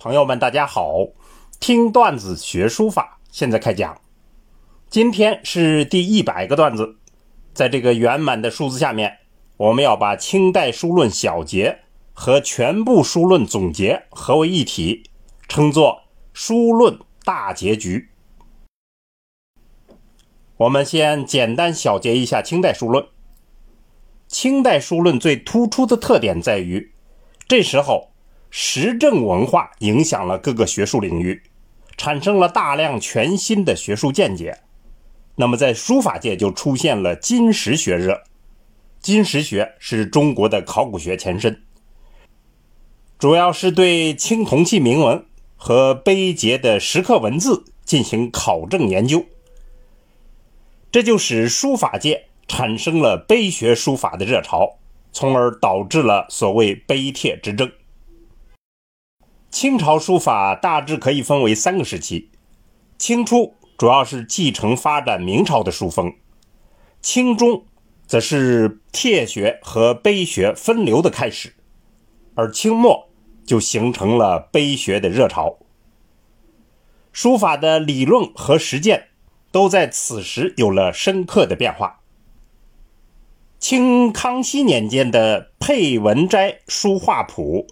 [0.00, 1.08] 朋友们，大家好！
[1.58, 4.00] 听段子学书法，现在开讲。
[4.88, 6.98] 今天是第一百个段子，
[7.52, 9.18] 在这个圆满的数字下面，
[9.56, 11.80] 我们要把清代书论小结
[12.12, 15.02] 和全部书论总结合为一体，
[15.48, 18.10] 称作书论大结局。
[20.58, 23.04] 我们先简单小结一下清代书论。
[24.28, 26.92] 清代书论最突出的特点在于，
[27.48, 28.12] 这时候。
[28.50, 31.42] 实证文化影响了各个学术领域，
[31.96, 34.58] 产生了大量全新的学术见解。
[35.36, 38.22] 那么，在书法界就出现了金石学热。
[39.00, 41.62] 金石学是中国的考古学前身，
[43.18, 45.24] 主要是对青铜器铭文
[45.56, 49.24] 和碑碣的石刻文字进行考证研究。
[50.90, 54.78] 这就使书法界产生了碑学书法的热潮，
[55.12, 57.70] 从而导致了所谓碑帖之争。
[59.50, 62.30] 清朝书法大致可以分为三个时期，
[62.98, 66.12] 清初主要是继承发展明朝的书风，
[67.00, 67.64] 清中
[68.06, 71.54] 则是帖学和碑学分流的开始，
[72.34, 73.08] 而清末
[73.46, 75.58] 就形成了碑学的热潮。
[77.10, 79.08] 书法的理论和实践
[79.50, 82.00] 都在此时有了深刻的变化。
[83.58, 87.66] 清康熙年间的《佩文斋书画谱》。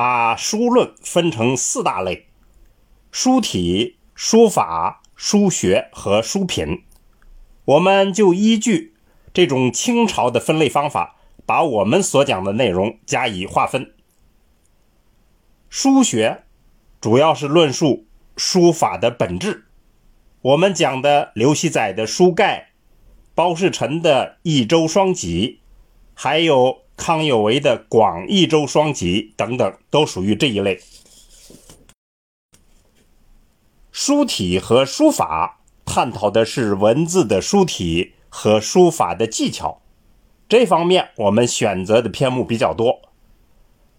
[0.00, 2.28] 把书论分成四大类：
[3.10, 6.84] 书体、书法、书学和书品。
[7.64, 8.94] 我们就依据
[9.34, 13.92] 这种清朝的分类方法，把我们所讲的内容加以划分。
[15.68, 16.44] 书学
[17.00, 19.66] 主要是论述书法的本质，
[20.42, 22.70] 我们讲的刘熙载的《书盖》，
[23.34, 25.58] 包世臣的《益州双戟》，
[26.14, 26.82] 还有。
[26.98, 30.80] 康有为的《广义州双集》等等，都属于这一类。
[33.92, 39.80] 书体和书法探讨的是文字的书体和书法的技巧，
[40.48, 43.00] 这方面我们选择的篇目比较多。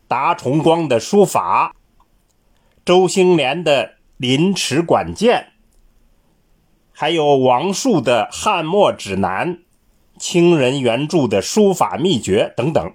[0.08, 1.74] 达崇光的书法，
[2.84, 3.86] 周兴莲的
[4.18, 5.40] 《临池管见》，
[6.92, 9.56] 还有王树的《汉墨指南》。
[10.20, 12.94] 清人原著的书法秘诀等等，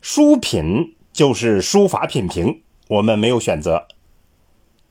[0.00, 3.86] 书品就是书法品评，我们没有选择。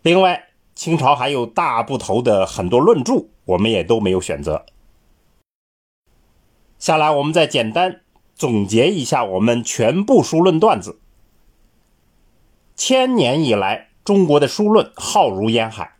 [0.03, 4.67] 另外，清朝还有大部头的很多论著，我们也都没有选择。
[6.77, 8.01] 下来，我们再简单
[8.35, 10.99] 总结一下我们全部书论段子。
[12.75, 15.95] 千年以来，中国的书论浩如烟海，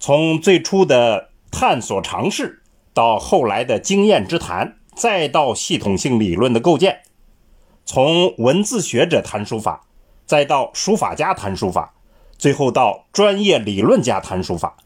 [0.00, 2.64] 从最初的探索尝试。
[2.98, 7.02] 到后来的经验之谈，再到系统性理论的构建，
[7.84, 9.86] 从文字学者谈书法，
[10.26, 11.94] 再到书法家谈书法，
[12.36, 14.78] 最后到专业理论家谈书法。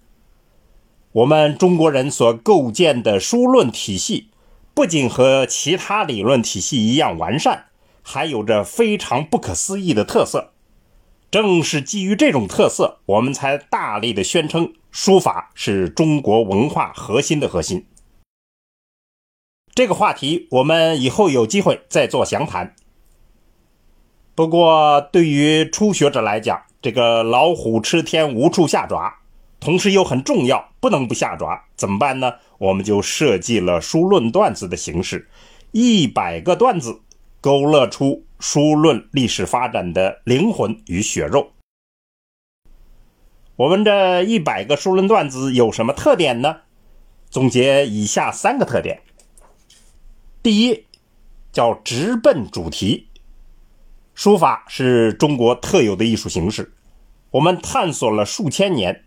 [1.12, 4.28] 我们中国人所构建的书论体系，
[4.74, 7.68] 不仅和其他理论体系一样完善，
[8.02, 10.52] 还有着非常不可思议的特色。
[11.30, 17.86] 正是基于这种特色，我们才大力的宣称书法是中国文化核心的核心。
[19.74, 22.74] 这个话题我们以后有机会再做详谈。
[24.34, 29.14] 不过，对于初学者来讲，这个老虎吃天无处下爪，
[29.60, 32.34] 同时又很重要，不能不下爪，怎么办呢？
[32.58, 35.28] 我们就设计了书论段子的形式，
[35.70, 37.00] 一百个段子
[37.40, 41.52] 勾勒出书论历史发展的灵魂与血肉。
[43.56, 46.56] 我们这一百个书论段子有什么特点呢？
[47.30, 49.00] 总结以下三个特点。
[50.42, 50.86] 第一，
[51.52, 53.06] 叫直奔主题。
[54.12, 56.74] 书法是中国特有的艺术形式，
[57.30, 59.04] 我们探索了数千年，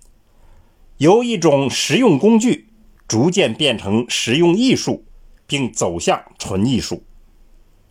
[0.96, 2.70] 由一种实用工具
[3.06, 5.04] 逐渐变成实用艺术，
[5.46, 7.04] 并走向纯艺术。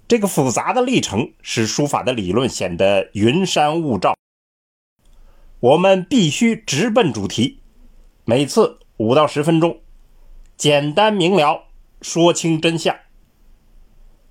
[0.09, 4.17] 这个复杂的历程使书法的理论显得云山雾罩。
[5.61, 7.61] 我们必须直奔主题，
[8.25, 9.81] 每次五到十分钟，
[10.57, 11.65] 简单明了，
[12.01, 12.97] 说清真相。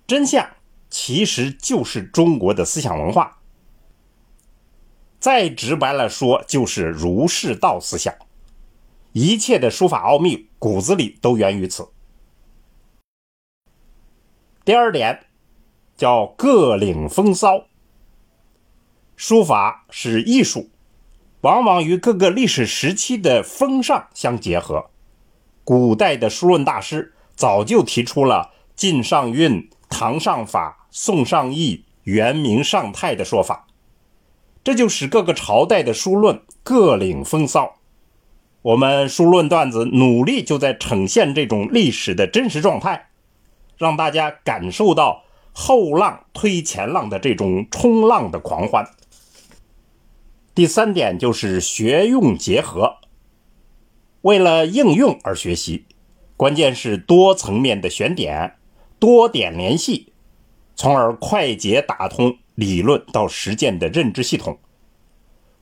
[0.06, 0.48] 真相
[0.90, 3.40] 其实就是中国的思想文化，
[5.20, 8.14] 再直白了说，就是儒释道思想。
[9.14, 11.88] 一切的书法奥秘骨子里都源于此。
[14.66, 15.28] 第二点
[15.96, 17.66] 叫各领风骚。
[19.16, 20.70] 书法是艺术，
[21.42, 24.90] 往往与各个历史时期的风尚相结合。
[25.64, 29.70] 古代的书论大师早就提出了晋上韵。
[30.04, 33.68] 唐上法、宋上意、元明上泰的说法，
[34.62, 37.76] 这就使各个朝代的书论各领风骚。
[38.64, 43.12] 我们书论段子努力就在呈现这种历史的真实状态，
[43.78, 45.24] 让大家感受到
[45.54, 48.86] 后浪推前浪的这种冲浪的狂欢。
[50.54, 52.98] 第三点就是学用结合，
[54.20, 55.86] 为了应用而学习，
[56.36, 58.58] 关键是多层面的选点，
[59.04, 60.14] 多点联系，
[60.78, 64.60] 从而快捷打通理论到实践的认知系统。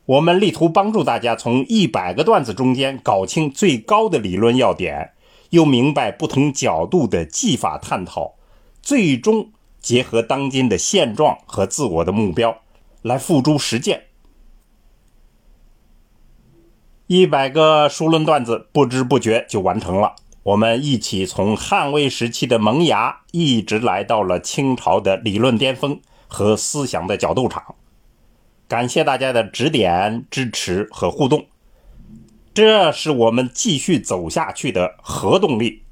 [0.05, 5.13] 我们力图帮助大家从一百个段子中间搞清最高的理论要点，
[5.49, 8.35] 又明白不同角度的技法探讨，
[8.79, 9.49] 最终
[9.79, 12.59] 结合当今的现状和自我的目标
[13.01, 14.03] 来付诸实践。
[17.07, 27.75] 一百个书论段子不知不觉就完成了，我们一起从汉魏时期的萌芽，一直来到了清朝的理论巅峰和思想的角斗场。
[28.67, 31.45] 感谢大家的指点、支持和互动，
[32.55, 35.83] 这是我们继续走下去的核动力。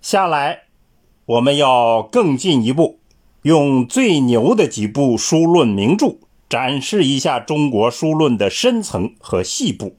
[0.00, 0.64] 下来，
[1.26, 2.98] 我们要更进一步，
[3.42, 6.16] 用最牛的几部书论名著，
[6.48, 9.96] 展示一下中国书论的深层和细部。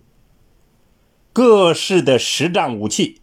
[1.35, 3.19] 各式的实战武器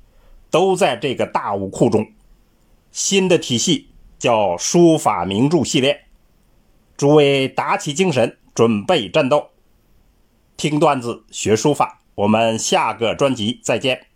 [0.51, 2.13] 都在这个大武库中。
[2.91, 3.89] 新的体系
[4.19, 6.05] 叫书法名著系列。
[6.95, 9.49] 诸位打起精神，准备战斗，
[10.59, 12.03] 听段子学书法。
[12.15, 14.09] 我们下个专辑再见。